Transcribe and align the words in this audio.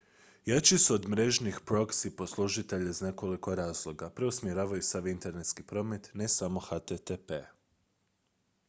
jači 0.45 0.77
su 0.77 0.93
od 0.93 1.07
mrežnih 1.09 1.59
proxy 1.65 2.09
poslužitelja 2.15 2.89
iz 2.89 3.01
nekoliko 3.01 3.55
razloga 3.61 4.09
preusmjeravaju 4.09 4.81
sav 4.89 5.07
internetski 5.13 5.63
promet 5.63 6.09
ne 6.13 6.27
samo 6.39 6.59
http 6.61 7.43